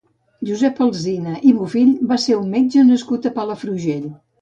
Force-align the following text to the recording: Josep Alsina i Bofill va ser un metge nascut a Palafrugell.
Josep 0.51 0.81
Alsina 0.85 1.35
i 1.51 1.53
Bofill 1.59 1.93
va 2.15 2.19
ser 2.27 2.41
un 2.41 2.51
metge 2.57 2.89
nascut 2.91 3.33
a 3.33 3.37
Palafrugell. 3.41 4.07